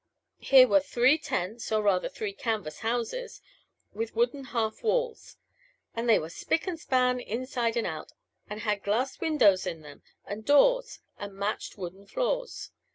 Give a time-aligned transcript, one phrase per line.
[0.39, 3.39] Here were three tents, or rather three canvas houses,
[3.93, 5.37] with wooden half walls;
[5.95, 8.13] and they were spick and span inside and out,
[8.49, 12.71] and had glass windows in them and doors and matched wooden floors.